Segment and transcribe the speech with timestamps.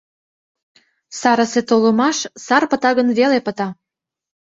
[1.19, 3.67] Сарысе толымаш сар пыта гын веле пыта.